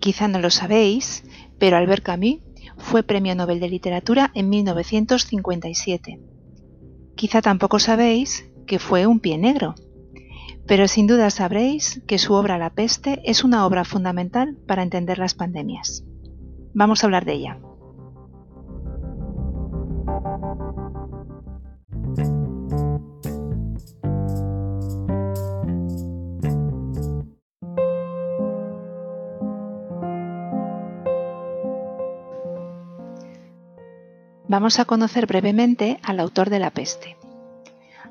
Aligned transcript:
Quizá 0.00 0.28
no 0.28 0.40
lo 0.40 0.50
sabéis, 0.50 1.24
pero 1.58 1.76
Albert 1.76 2.02
Camus 2.02 2.40
fue 2.78 3.02
Premio 3.02 3.34
Nobel 3.34 3.60
de 3.60 3.68
Literatura 3.68 4.30
en 4.34 4.48
1957. 4.48 6.18
Quizá 7.14 7.42
tampoco 7.42 7.78
sabéis 7.78 8.50
que 8.66 8.78
fue 8.78 9.06
un 9.06 9.20
pie 9.20 9.36
negro, 9.36 9.74
pero 10.66 10.88
sin 10.88 11.06
duda 11.06 11.28
sabréis 11.30 12.00
que 12.06 12.18
su 12.18 12.32
obra 12.32 12.56
La 12.56 12.70
peste 12.70 13.20
es 13.24 13.44
una 13.44 13.66
obra 13.66 13.84
fundamental 13.84 14.56
para 14.66 14.82
entender 14.82 15.18
las 15.18 15.34
pandemias. 15.34 16.04
Vamos 16.72 17.02
a 17.02 17.06
hablar 17.06 17.24
de 17.24 17.32
ella. 17.34 17.58
Vamos 34.50 34.80
a 34.80 34.84
conocer 34.84 35.28
brevemente 35.28 36.00
al 36.02 36.18
autor 36.18 36.50
de 36.50 36.58
La 36.58 36.72
peste. 36.72 37.16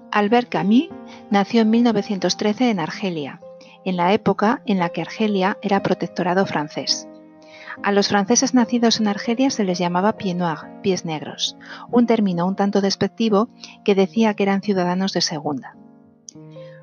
Albert 0.10 0.48
Camus 0.48 0.88
nació 1.30 1.64
en 1.64 1.70
1913 1.70 2.70
en 2.70 2.80
Argelia, 2.80 3.42
en 3.84 3.98
la 3.98 4.14
época 4.14 4.62
en 4.66 4.80
la 4.80 4.88
que 4.88 5.02
Argelia 5.02 5.58
era 5.62 5.84
protectorado 5.84 6.46
francés. 6.46 7.10
A 7.84 7.92
los 7.92 8.08
franceses 8.08 8.54
nacidos 8.54 9.02
en 9.02 9.10
Argelia 9.10 9.50
se 9.50 9.66
les 9.66 9.80
llamaba 9.80 10.16
pieds 10.16 10.40
noirs, 10.40 10.66
pies 10.82 11.04
negros, 11.04 11.58
un 11.92 12.08
término 12.08 12.48
un 12.48 12.56
tanto 12.56 12.80
despectivo 12.80 13.50
que 13.84 13.94
decía 13.94 14.34
que 14.34 14.44
eran 14.44 14.62
ciudadanos 14.62 15.12
de 15.12 15.20
segunda. 15.20 15.76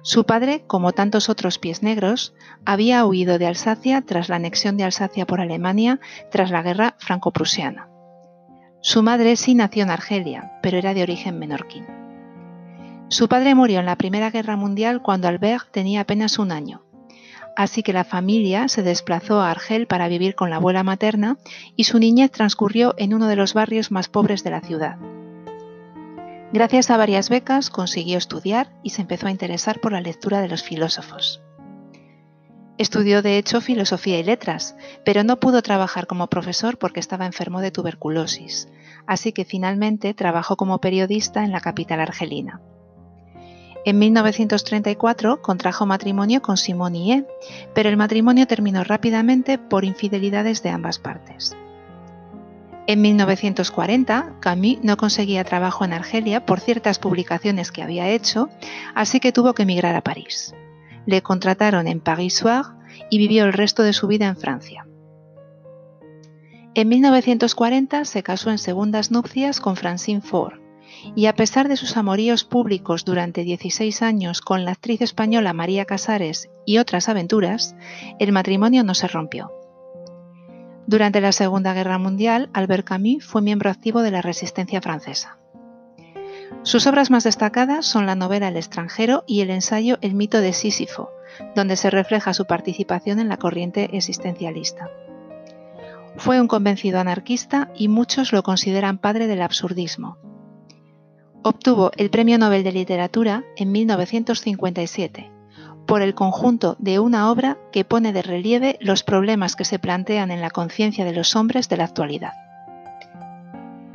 Su 0.02 0.26
padre, 0.26 0.64
como 0.66 0.92
tantos 0.92 1.30
otros 1.30 1.58
pies 1.58 1.82
negros, 1.82 2.34
había 2.66 3.06
huido 3.06 3.38
de 3.38 3.46
Alsacia 3.46 4.02
tras 4.02 4.28
la 4.28 4.36
anexión 4.36 4.76
de 4.76 4.84
Alsacia 4.84 5.26
por 5.26 5.40
Alemania 5.40 5.98
tras 6.30 6.50
la 6.50 6.60
guerra 6.60 6.96
franco-prusiana. 6.98 7.88
Su 8.86 9.02
madre 9.02 9.34
sí 9.34 9.56
nació 9.56 9.82
en 9.82 9.90
Argelia, 9.90 10.52
pero 10.62 10.78
era 10.78 10.94
de 10.94 11.02
origen 11.02 11.40
menorquín. 11.40 11.84
Su 13.08 13.26
padre 13.26 13.56
murió 13.56 13.80
en 13.80 13.86
la 13.86 13.96
Primera 13.96 14.30
Guerra 14.30 14.54
Mundial 14.54 15.02
cuando 15.02 15.26
Albert 15.26 15.72
tenía 15.72 16.02
apenas 16.02 16.38
un 16.38 16.52
año, 16.52 16.84
así 17.56 17.82
que 17.82 17.92
la 17.92 18.04
familia 18.04 18.68
se 18.68 18.84
desplazó 18.84 19.40
a 19.40 19.50
Argel 19.50 19.88
para 19.88 20.06
vivir 20.06 20.36
con 20.36 20.50
la 20.50 20.56
abuela 20.56 20.84
materna 20.84 21.36
y 21.74 21.82
su 21.82 21.98
niñez 21.98 22.30
transcurrió 22.30 22.94
en 22.96 23.12
uno 23.12 23.26
de 23.26 23.34
los 23.34 23.54
barrios 23.54 23.90
más 23.90 24.06
pobres 24.06 24.44
de 24.44 24.50
la 24.50 24.60
ciudad. 24.60 24.98
Gracias 26.52 26.88
a 26.88 26.96
varias 26.96 27.28
becas 27.28 27.70
consiguió 27.70 28.18
estudiar 28.18 28.70
y 28.84 28.90
se 28.90 29.02
empezó 29.02 29.26
a 29.26 29.32
interesar 29.32 29.80
por 29.80 29.94
la 29.94 30.00
lectura 30.00 30.40
de 30.40 30.48
los 30.48 30.62
filósofos. 30.62 31.42
Estudió 32.78 33.22
de 33.22 33.38
hecho 33.38 33.62
filosofía 33.62 34.18
y 34.18 34.22
letras, 34.22 34.76
pero 35.02 35.24
no 35.24 35.40
pudo 35.40 35.62
trabajar 35.62 36.06
como 36.06 36.26
profesor 36.26 36.78
porque 36.78 37.00
estaba 37.00 37.24
enfermo 37.24 37.62
de 37.62 37.70
tuberculosis, 37.70 38.68
así 39.06 39.32
que 39.32 39.46
finalmente 39.46 40.12
trabajó 40.12 40.56
como 40.56 40.78
periodista 40.78 41.42
en 41.42 41.52
la 41.52 41.60
capital 41.60 42.00
argelina. 42.00 42.60
En 43.86 43.98
1934 43.98 45.40
contrajo 45.40 45.86
matrimonio 45.86 46.42
con 46.42 46.56
Simone 46.56 47.24
pero 47.72 47.88
el 47.88 47.96
matrimonio 47.96 48.46
terminó 48.46 48.84
rápidamente 48.84 49.58
por 49.58 49.84
infidelidades 49.84 50.62
de 50.62 50.70
ambas 50.70 50.98
partes. 50.98 51.56
En 52.88 53.00
1940, 53.00 54.34
Camus 54.40 54.78
no 54.82 54.96
conseguía 54.96 55.44
trabajo 55.44 55.84
en 55.84 55.92
Argelia 55.92 56.44
por 56.44 56.60
ciertas 56.60 56.98
publicaciones 56.98 57.72
que 57.72 57.82
había 57.82 58.08
hecho, 58.08 58.48
así 58.94 59.18
que 59.18 59.32
tuvo 59.32 59.54
que 59.54 59.62
emigrar 59.62 59.96
a 59.96 60.02
París 60.02 60.54
le 61.06 61.22
contrataron 61.22 61.88
en 61.88 62.00
Paris 62.00 62.34
Soir 62.34 62.64
y 63.10 63.18
vivió 63.18 63.44
el 63.44 63.52
resto 63.52 63.82
de 63.82 63.92
su 63.92 64.06
vida 64.06 64.26
en 64.26 64.36
Francia. 64.36 64.86
En 66.74 66.88
1940 66.88 68.04
se 68.04 68.22
casó 68.22 68.50
en 68.50 68.58
segundas 68.58 69.10
nupcias 69.10 69.60
con 69.60 69.76
Francine 69.76 70.20
Ford, 70.20 70.60
y 71.14 71.26
a 71.26 71.34
pesar 71.34 71.68
de 71.68 71.76
sus 71.76 71.96
amoríos 71.96 72.44
públicos 72.44 73.04
durante 73.04 73.44
16 73.44 74.02
años 74.02 74.40
con 74.40 74.64
la 74.64 74.72
actriz 74.72 75.00
española 75.00 75.52
María 75.52 75.84
Casares 75.84 76.50
y 76.66 76.78
otras 76.78 77.08
aventuras, 77.08 77.74
el 78.18 78.32
matrimonio 78.32 78.84
no 78.84 78.94
se 78.94 79.08
rompió. 79.08 79.52
Durante 80.86 81.20
la 81.20 81.32
Segunda 81.32 81.74
Guerra 81.74 81.98
Mundial, 81.98 82.50
Albert 82.52 82.86
Camus 82.86 83.24
fue 83.24 83.42
miembro 83.42 83.70
activo 83.70 84.02
de 84.02 84.10
la 84.10 84.22
resistencia 84.22 84.80
francesa. 84.80 85.38
Sus 86.62 86.86
obras 86.86 87.10
más 87.10 87.24
destacadas 87.24 87.86
son 87.86 88.06
la 88.06 88.14
novela 88.14 88.48
El 88.48 88.56
extranjero 88.56 89.24
y 89.26 89.40
el 89.40 89.50
ensayo 89.50 89.98
El 90.00 90.14
mito 90.14 90.40
de 90.40 90.52
Sísifo, 90.52 91.10
donde 91.54 91.76
se 91.76 91.90
refleja 91.90 92.34
su 92.34 92.46
participación 92.46 93.20
en 93.20 93.28
la 93.28 93.36
corriente 93.36 93.96
existencialista. 93.96 94.90
Fue 96.16 96.40
un 96.40 96.48
convencido 96.48 96.98
anarquista 96.98 97.70
y 97.76 97.88
muchos 97.88 98.32
lo 98.32 98.42
consideran 98.42 98.98
padre 98.98 99.26
del 99.26 99.42
absurdismo. 99.42 100.16
Obtuvo 101.42 101.92
el 101.96 102.10
Premio 102.10 102.38
Nobel 102.38 102.64
de 102.64 102.72
Literatura 102.72 103.44
en 103.56 103.70
1957 103.70 105.30
por 105.86 106.02
el 106.02 106.14
conjunto 106.14 106.76
de 106.78 106.98
una 106.98 107.30
obra 107.30 107.58
que 107.70 107.84
pone 107.84 108.12
de 108.12 108.22
relieve 108.22 108.76
los 108.80 109.04
problemas 109.04 109.54
que 109.54 109.64
se 109.64 109.78
plantean 109.78 110.30
en 110.30 110.40
la 110.40 110.50
conciencia 110.50 111.04
de 111.04 111.12
los 111.12 111.36
hombres 111.36 111.68
de 111.68 111.76
la 111.76 111.84
actualidad. 111.84 112.32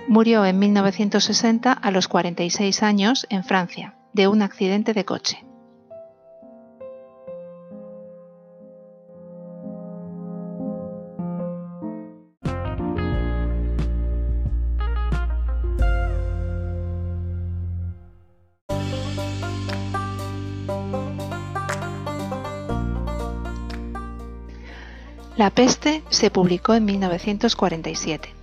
Murió 0.08 0.46
en 0.46 0.60
1960 0.60 1.72
a 1.72 1.92
los 1.92 2.08
46 2.08 2.84
años 2.84 3.26
en 3.30 3.44
Francia, 3.44 3.96
de 4.14 4.28
un 4.28 4.42
accidente 4.42 4.94
de 4.94 5.06
coche. 5.06 5.46
La 25.38 25.50
peste 25.50 26.04
se 26.10 26.30
publicó 26.30 26.76
en 26.76 26.86
1947. 26.86 28.41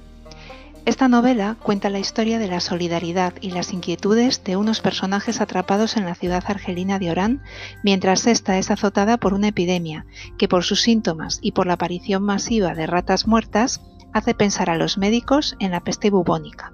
Esta 0.89 1.07
novela 1.07 1.59
cuenta 1.63 1.91
la 1.91 1.99
historia 1.99 2.39
de 2.39 2.49
la 2.49 2.61
solidaridad 2.61 3.35
y 3.43 3.51
las 3.51 3.75
inquietudes 3.75 4.43
de 4.43 4.57
unos 4.57 4.81
personajes 4.81 5.43
atrapados 5.43 5.99
en 5.99 6.07
la 6.07 6.15
ciudad 6.15 6.43
argelina 6.47 6.99
de 6.99 7.11
Orán 7.11 7.43
mientras 7.85 8.27
ésta 8.27 8.57
es 8.57 8.71
azotada 8.71 9.19
por 9.19 9.35
una 9.35 9.49
epidemia 9.49 10.07
que 10.39 10.49
por 10.49 10.65
sus 10.65 10.81
síntomas 10.81 11.41
y 11.43 11.53
por 11.53 11.67
la 11.67 11.75
aparición 11.75 12.23
masiva 12.23 12.75
de 12.75 12.87
ratas 12.87 13.27
muertas 13.27 13.83
hace 14.15 14.33
pensar 14.33 14.71
a 14.71 14.79
los 14.79 14.97
médicos 14.97 15.57
en 15.61 15.73
la 15.73 15.81
peste 15.81 16.09
bubónica. 16.09 16.73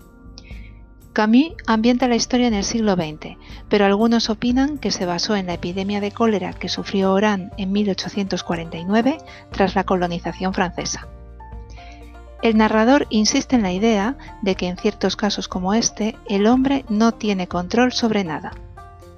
Camus 1.12 1.54
ambienta 1.66 2.06
la 2.06 2.14
historia 2.14 2.46
en 2.46 2.54
el 2.54 2.62
siglo 2.62 2.94
XX, 2.94 3.36
pero 3.68 3.84
algunos 3.84 4.30
opinan 4.30 4.78
que 4.78 4.92
se 4.92 5.06
basó 5.06 5.34
en 5.34 5.46
la 5.46 5.54
epidemia 5.54 6.00
de 6.00 6.12
cólera 6.12 6.52
que 6.52 6.68
sufrió 6.68 7.12
Orán 7.14 7.50
en 7.56 7.72
1849 7.72 9.18
tras 9.50 9.74
la 9.74 9.82
colonización 9.82 10.54
francesa. 10.54 11.08
El 12.44 12.58
narrador 12.58 13.06
insiste 13.08 13.56
en 13.56 13.62
la 13.62 13.72
idea 13.72 14.18
de 14.42 14.54
que 14.54 14.68
en 14.68 14.76
ciertos 14.76 15.16
casos 15.16 15.48
como 15.48 15.72
este, 15.72 16.14
el 16.28 16.46
hombre 16.46 16.84
no 16.90 17.12
tiene 17.12 17.48
control 17.48 17.90
sobre 17.94 18.22
nada. 18.22 18.52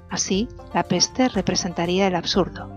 Así, 0.09 0.47
la 0.73 0.85
peste 0.85 1.29
representaría 1.29 2.07
el 2.07 2.15
absurdo. 2.15 2.71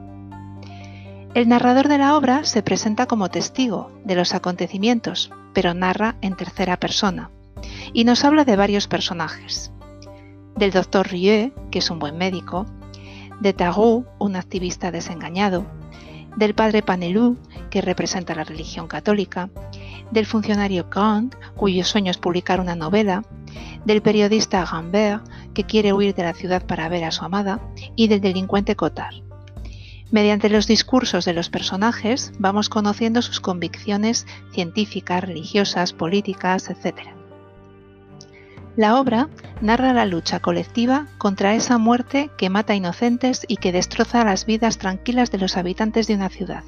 El 1.35 1.49
narrador 1.49 1.87
de 1.87 1.99
la 1.99 2.17
obra 2.17 2.45
se 2.45 2.63
presenta 2.63 3.05
como 3.05 3.29
testigo 3.29 3.91
de 4.03 4.15
los 4.15 4.33
acontecimientos, 4.33 5.31
pero 5.53 5.75
narra 5.75 6.15
en 6.21 6.35
tercera 6.35 6.77
persona, 6.77 7.29
y 7.93 8.03
nos 8.03 8.25
habla 8.25 8.43
de 8.43 8.55
varios 8.55 8.87
personajes. 8.87 9.71
Del 10.55 10.71
doctor 10.71 11.09
Rieu, 11.09 11.53
que 11.69 11.77
es 11.77 11.91
un 11.91 11.99
buen 11.99 12.17
médico, 12.17 12.65
de 13.39 13.53
Tarot, 13.53 14.07
un 14.17 14.35
activista 14.35 14.89
desengañado, 14.89 15.67
del 16.37 16.55
padre 16.55 16.81
Panelú, 16.81 17.37
que 17.69 17.81
representa 17.81 18.33
la 18.33 18.43
religión 18.43 18.87
católica, 18.87 19.49
del 20.11 20.25
funcionario 20.25 20.89
Kant, 20.89 21.35
cuyo 21.55 21.83
sueño 21.83 22.11
es 22.11 22.17
publicar 22.17 22.59
una 22.59 22.75
novela, 22.75 23.23
del 23.85 24.01
periodista 24.01 24.65
Rambert, 24.65 25.23
que 25.53 25.63
quiere 25.63 25.93
huir 25.93 26.13
de 26.15 26.23
la 26.23 26.33
ciudad 26.33 26.65
para 26.65 26.89
ver 26.89 27.03
a 27.03 27.11
su 27.11 27.23
amada, 27.23 27.59
y 27.95 28.07
del 28.07 28.21
delincuente 28.21 28.75
Cotard. 28.75 29.15
Mediante 30.11 30.49
los 30.49 30.65
discursos 30.65 31.25
de 31.25 31.33
los 31.33 31.49
personajes 31.49 32.31
vamos 32.39 32.67
conociendo 32.67 33.21
sus 33.21 33.39
convicciones 33.39 34.25
científicas, 34.51 35.23
religiosas, 35.23 35.93
políticas, 35.93 36.69
etc. 36.69 37.09
La 38.75 38.99
obra 38.99 39.29
narra 39.61 39.93
la 39.93 40.05
lucha 40.05 40.39
colectiva 40.39 41.07
contra 41.17 41.53
esa 41.53 41.77
muerte 41.77 42.31
que 42.37 42.49
mata 42.49 42.73
inocentes 42.73 43.45
y 43.47 43.57
que 43.57 43.71
destroza 43.71 44.23
las 44.23 44.45
vidas 44.45 44.77
tranquilas 44.79 45.31
de 45.31 45.37
los 45.37 45.57
habitantes 45.57 46.07
de 46.07 46.15
una 46.15 46.29
ciudad. 46.29 46.63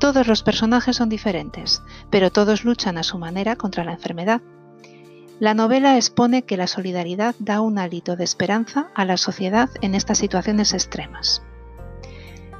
Todos 0.00 0.26
los 0.26 0.42
personajes 0.42 0.96
son 0.96 1.10
diferentes, 1.10 1.82
pero 2.08 2.32
todos 2.32 2.64
luchan 2.64 2.96
a 2.96 3.02
su 3.02 3.18
manera 3.18 3.56
contra 3.56 3.84
la 3.84 3.92
enfermedad. 3.92 4.40
La 5.38 5.52
novela 5.52 5.96
expone 5.96 6.42
que 6.42 6.56
la 6.56 6.66
solidaridad 6.66 7.34
da 7.38 7.60
un 7.60 7.78
hálito 7.78 8.16
de 8.16 8.24
esperanza 8.24 8.88
a 8.94 9.04
la 9.04 9.18
sociedad 9.18 9.68
en 9.82 9.94
estas 9.94 10.16
situaciones 10.16 10.72
extremas. 10.72 11.42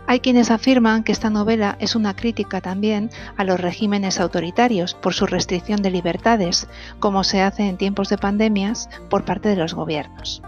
Hay 0.06 0.20
quienes 0.20 0.50
afirman 0.50 1.02
que 1.02 1.12
esta 1.12 1.30
novela 1.30 1.76
es 1.80 1.96
una 1.96 2.14
crítica 2.14 2.60
también 2.60 3.08
a 3.38 3.44
los 3.44 3.58
regímenes 3.58 4.20
autoritarios 4.20 4.92
por 4.92 5.14
su 5.14 5.24
restricción 5.24 5.80
de 5.80 5.90
libertades, 5.90 6.68
como 6.98 7.24
se 7.24 7.40
hace 7.40 7.68
en 7.68 7.78
tiempos 7.78 8.10
de 8.10 8.18
pandemias 8.18 8.90
por 9.08 9.24
parte 9.24 9.48
de 9.48 9.56
los 9.56 9.72
gobiernos. 9.72 10.42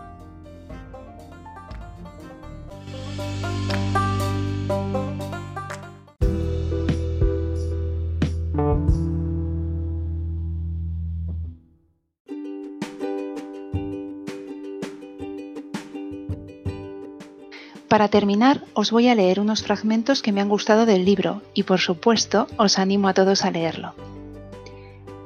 Para 17.92 18.08
terminar, 18.08 18.64
os 18.72 18.90
voy 18.90 19.08
a 19.08 19.14
leer 19.14 19.38
unos 19.38 19.62
fragmentos 19.62 20.22
que 20.22 20.32
me 20.32 20.40
han 20.40 20.48
gustado 20.48 20.86
del 20.86 21.04
libro 21.04 21.42
y 21.52 21.64
por 21.64 21.78
supuesto 21.78 22.46
os 22.56 22.78
animo 22.78 23.06
a 23.06 23.12
todos 23.12 23.44
a 23.44 23.50
leerlo. 23.50 23.92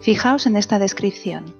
Fijaos 0.00 0.46
en 0.46 0.56
esta 0.56 0.80
descripción. 0.80 1.54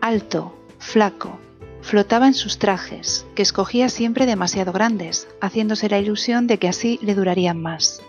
Alto, 0.00 0.52
flaco, 0.80 1.38
flotaba 1.82 2.26
en 2.26 2.34
sus 2.34 2.58
trajes, 2.58 3.26
que 3.36 3.42
escogía 3.42 3.88
siempre 3.90 4.26
demasiado 4.26 4.72
grandes, 4.72 5.28
haciéndose 5.40 5.88
la 5.88 6.00
ilusión 6.00 6.48
de 6.48 6.58
que 6.58 6.66
así 6.66 6.98
le 7.00 7.14
durarían 7.14 7.62
más. 7.62 8.02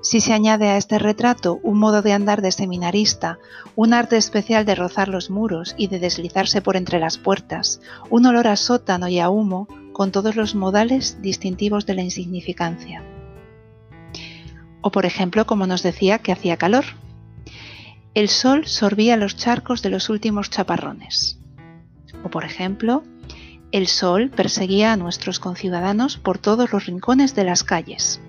Si 0.00 0.22
se 0.22 0.32
añade 0.32 0.68
a 0.70 0.78
este 0.78 0.98
retrato 0.98 1.60
un 1.62 1.78
modo 1.78 2.00
de 2.00 2.14
andar 2.14 2.40
de 2.40 2.52
seminarista, 2.52 3.38
un 3.74 3.92
arte 3.92 4.16
especial 4.16 4.64
de 4.64 4.74
rozar 4.74 5.08
los 5.08 5.28
muros 5.28 5.74
y 5.76 5.88
de 5.88 5.98
deslizarse 5.98 6.62
por 6.62 6.74
entre 6.74 7.00
las 7.00 7.18
puertas, 7.18 7.82
un 8.08 8.24
olor 8.24 8.46
a 8.46 8.56
sótano 8.56 9.08
y 9.08 9.18
a 9.18 9.28
humo, 9.28 9.68
con 9.96 10.12
todos 10.12 10.36
los 10.36 10.54
modales 10.54 11.22
distintivos 11.22 11.86
de 11.86 11.94
la 11.94 12.02
insignificancia. 12.02 13.02
O 14.82 14.90
por 14.90 15.06
ejemplo, 15.06 15.46
como 15.46 15.66
nos 15.66 15.82
decía 15.82 16.18
que 16.18 16.32
hacía 16.32 16.58
calor. 16.58 16.84
El 18.12 18.28
sol 18.28 18.66
sorbía 18.66 19.16
los 19.16 19.38
charcos 19.38 19.80
de 19.80 19.88
los 19.88 20.10
últimos 20.10 20.50
chaparrones. 20.50 21.38
O 22.24 22.28
por 22.28 22.44
ejemplo, 22.44 23.04
el 23.72 23.86
sol 23.86 24.28
perseguía 24.28 24.92
a 24.92 24.98
nuestros 24.98 25.40
conciudadanos 25.40 26.18
por 26.18 26.36
todos 26.36 26.74
los 26.74 26.84
rincones 26.84 27.34
de 27.34 27.44
las 27.44 27.64
calles. 27.64 28.20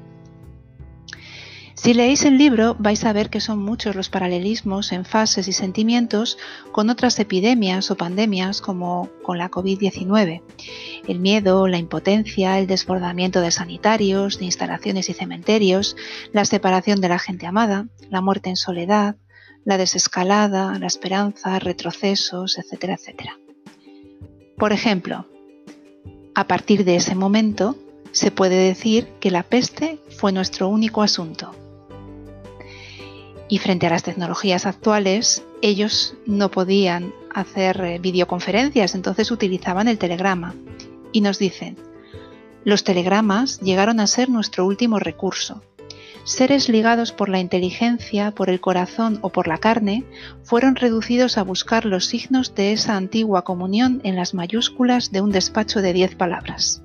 Si 1.78 1.94
leéis 1.94 2.26
el 2.26 2.40
libro 2.40 2.76
vais 2.80 3.06
a 3.06 3.14
ver 3.14 3.30
que 3.30 3.40
son 3.40 3.60
muchos 3.64 3.96
los 3.96 4.10
paralelismos 4.10 4.92
en 4.92 5.06
fases 5.06 5.48
y 5.48 5.54
sentimientos 5.54 6.40
con 6.72 6.90
otras 6.90 7.20
epidemias 7.20 7.92
o 7.92 7.96
pandemias 7.96 8.62
como 8.62 9.10
con 9.22 9.38
la 9.38 9.52
COVID-19. 9.52 10.42
El 11.08 11.20
miedo, 11.20 11.68
la 11.68 11.78
impotencia, 11.78 12.58
el 12.58 12.66
desbordamiento 12.66 13.42
de 13.42 13.52
sanitarios, 13.52 14.40
de 14.40 14.46
instalaciones 14.46 15.08
y 15.10 15.14
cementerios, 15.14 15.96
la 16.34 16.46
separación 16.46 17.00
de 17.00 17.10
la 17.10 17.20
gente 17.20 17.46
amada, 17.46 17.88
la 18.10 18.22
muerte 18.22 18.50
en 18.50 18.58
soledad, 18.58 19.16
la 19.64 19.78
desescalada, 19.78 20.78
la 20.80 20.88
esperanza, 20.88 21.60
retrocesos, 21.60 22.58
etcétera, 22.58 22.96
etcétera. 22.96 23.38
Por 24.58 24.74
ejemplo, 24.74 25.28
a 26.34 26.48
partir 26.48 26.86
de 26.86 26.96
ese 26.96 27.14
momento, 27.14 27.76
se 28.12 28.32
puede 28.32 28.56
decir 28.56 29.08
que 29.20 29.30
la 29.30 29.44
peste 29.44 30.00
fue 30.18 30.32
nuestro 30.32 30.70
único 30.70 31.04
asunto 31.04 31.54
y 33.50 33.60
frente 33.60 33.88
a 33.88 33.90
las 33.90 34.04
tecnologías 34.04 34.66
actuales, 34.66 35.44
ellos 35.62 36.16
no 36.26 36.52
podían 36.52 37.14
hacer 37.34 37.80
eh, 37.82 38.00
videoconferencias, 38.00 38.96
entonces 38.96 39.32
utilizaban 39.32 39.88
el 39.88 39.98
telegrama. 39.98 40.56
Y 41.12 41.22
nos 41.22 41.40
dicen, 41.40 41.78
los 42.66 42.84
telegramas 42.84 43.62
llegaron 43.62 44.00
a 44.00 44.08
ser 44.08 44.30
nuestro 44.30 44.66
último 44.66 45.00
recurso. 45.00 45.64
Seres 46.26 46.68
ligados 46.68 47.14
por 47.14 47.30
la 47.30 47.40
inteligencia, 47.40 48.32
por 48.32 48.50
el 48.50 48.60
corazón 48.60 49.20
o 49.22 49.30
por 49.30 49.48
la 49.48 49.60
carne, 49.60 50.04
fueron 50.44 50.76
reducidos 50.76 51.38
a 51.38 51.44
buscar 51.44 51.86
los 51.86 52.06
signos 52.06 52.54
de 52.54 52.74
esa 52.74 52.98
antigua 52.98 53.46
comunión 53.46 54.02
en 54.04 54.18
las 54.18 54.34
mayúsculas 54.34 55.14
de 55.14 55.22
un 55.22 55.32
despacho 55.32 55.82
de 55.82 55.94
diez 55.94 56.16
palabras. 56.16 56.84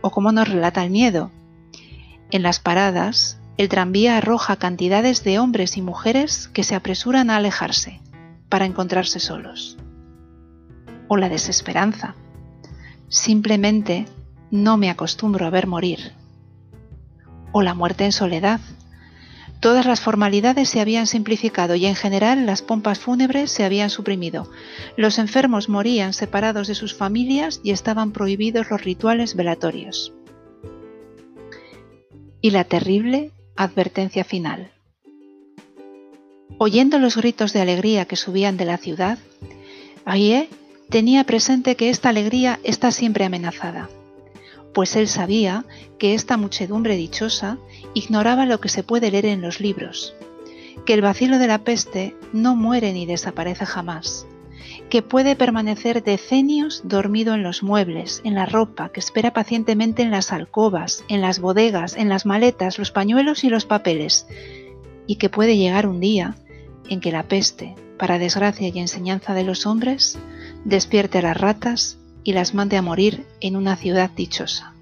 O 0.00 0.10
como 0.10 0.32
nos 0.32 0.48
relata 0.48 0.82
el 0.82 0.90
miedo. 0.90 1.30
En 2.32 2.42
las 2.42 2.58
paradas, 2.58 3.38
el 3.56 3.68
tranvía 3.68 4.16
arroja 4.16 4.56
cantidades 4.56 5.22
de 5.22 5.38
hombres 5.38 5.76
y 5.76 5.82
mujeres 5.82 6.48
que 6.48 6.64
se 6.64 6.74
apresuran 6.74 7.30
a 7.30 7.36
alejarse 7.36 8.00
para 8.48 8.66
encontrarse 8.66 9.20
solos. 9.20 9.76
O 11.08 11.16
la 11.16 11.28
desesperanza. 11.28 12.14
Simplemente 13.08 14.06
no 14.50 14.76
me 14.76 14.90
acostumbro 14.90 15.46
a 15.46 15.50
ver 15.50 15.66
morir. 15.66 16.12
O 17.52 17.62
la 17.62 17.74
muerte 17.74 18.04
en 18.04 18.12
soledad. 18.12 18.60
Todas 19.60 19.86
las 19.86 20.00
formalidades 20.00 20.68
se 20.68 20.80
habían 20.80 21.06
simplificado 21.06 21.76
y 21.76 21.86
en 21.86 21.94
general 21.94 22.46
las 22.46 22.60
pompas 22.60 22.98
fúnebres 22.98 23.50
se 23.50 23.64
habían 23.64 23.88
suprimido. 23.88 24.50
Los 24.96 25.18
enfermos 25.18 25.68
morían 25.68 26.12
separados 26.12 26.66
de 26.66 26.74
sus 26.74 26.94
familias 26.94 27.60
y 27.62 27.70
estaban 27.70 28.12
prohibidos 28.12 28.68
los 28.70 28.82
rituales 28.82 29.36
velatorios. 29.36 30.12
Y 32.40 32.50
la 32.50 32.64
terrible 32.64 33.32
Advertencia 33.56 34.24
final. 34.24 34.72
Oyendo 36.58 36.98
los 36.98 37.16
gritos 37.16 37.52
de 37.52 37.60
alegría 37.60 38.04
que 38.04 38.16
subían 38.16 38.56
de 38.56 38.64
la 38.64 38.78
ciudad, 38.78 39.18
Aie 40.04 40.48
tenía 40.90 41.22
presente 41.22 41.76
que 41.76 41.88
esta 41.88 42.08
alegría 42.08 42.58
está 42.64 42.90
siempre 42.90 43.24
amenazada, 43.24 43.88
pues 44.72 44.96
él 44.96 45.06
sabía 45.06 45.64
que 45.98 46.14
esta 46.14 46.36
muchedumbre 46.36 46.96
dichosa 46.96 47.58
ignoraba 47.94 48.44
lo 48.44 48.60
que 48.60 48.68
se 48.68 48.82
puede 48.82 49.12
leer 49.12 49.26
en 49.26 49.40
los 49.40 49.60
libros, 49.60 50.14
que 50.84 50.94
el 50.94 51.02
vacilo 51.02 51.38
de 51.38 51.46
la 51.46 51.58
peste 51.58 52.16
no 52.32 52.56
muere 52.56 52.92
ni 52.92 53.06
desaparece 53.06 53.66
jamás, 53.66 54.26
que 54.90 55.02
puede 55.02 55.34
permanecer 55.36 56.02
decenios 56.02 56.82
dormido 56.84 57.34
en 57.34 57.42
los 57.42 57.62
muebles, 57.62 58.20
en 58.24 58.34
la 58.34 58.46
ropa, 58.46 58.90
que 58.90 59.00
espera 59.00 59.32
pacientemente 59.32 60.02
en 60.02 60.10
las 60.10 60.32
alcobas, 60.32 61.04
en 61.08 61.20
las 61.20 61.40
bodegas, 61.40 61.96
en 61.96 62.08
las 62.08 62.26
maletas, 62.26 62.78
los 62.78 62.92
pañuelos 62.92 63.44
y 63.44 63.48
los 63.48 63.64
papeles, 63.64 64.26
y 65.06 65.16
que 65.16 65.30
puede 65.30 65.56
llegar 65.56 65.86
un 65.86 66.00
día 66.00 66.36
en 66.88 67.00
que 67.00 67.12
la 67.12 67.24
peste, 67.24 67.74
para 67.98 68.18
desgracia 68.18 68.68
y 68.68 68.78
enseñanza 68.78 69.34
de 69.34 69.44
los 69.44 69.66
hombres, 69.66 70.18
despierte 70.64 71.18
a 71.18 71.22
las 71.22 71.36
ratas 71.36 71.98
y 72.22 72.32
las 72.32 72.54
mande 72.54 72.76
a 72.76 72.82
morir 72.82 73.26
en 73.40 73.56
una 73.56 73.76
ciudad 73.76 74.10
dichosa. 74.10 74.73